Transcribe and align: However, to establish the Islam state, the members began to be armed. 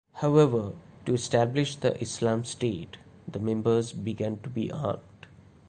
However, 0.13 0.71
to 1.05 1.13
establish 1.13 1.75
the 1.75 1.95
Islam 2.01 2.43
state, 2.43 2.97
the 3.31 3.37
members 3.37 3.93
began 3.93 4.37
to 4.39 4.49
be 4.49 4.71
armed. 4.71 5.27